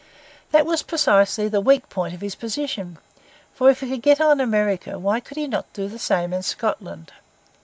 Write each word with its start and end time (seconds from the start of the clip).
That 0.49 0.65
was 0.65 0.81
precisely 0.81 1.47
the 1.47 1.61
weak 1.61 1.87
point 1.89 2.15
of 2.15 2.21
his 2.21 2.33
position; 2.33 2.97
for 3.53 3.69
if 3.69 3.81
he 3.81 3.89
could 3.91 4.01
get 4.01 4.19
on 4.19 4.39
in 4.39 4.43
America, 4.43 4.97
why 4.97 5.19
could 5.19 5.37
he 5.37 5.45
not 5.45 5.71
do 5.73 5.87
the 5.87 5.99
same 5.99 6.33
in 6.33 6.41
Scotland? 6.41 7.11